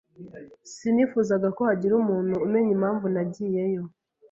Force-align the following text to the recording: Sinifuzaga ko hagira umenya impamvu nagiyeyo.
Sinifuzaga 0.73 1.47
ko 1.57 1.61
hagira 1.69 1.93
umenya 1.97 2.71
impamvu 2.77 3.05
nagiyeyo. 3.13 3.83